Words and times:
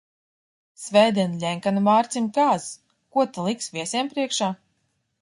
Svētdien 0.83 1.35
Ļenkanu 1.43 1.85
Mārcim 1.89 2.31
kāzas, 2.39 2.67
ko 3.17 3.29
ta 3.37 3.49
liks 3.51 3.73
viesiem 3.79 4.15
priekšā? 4.17 4.53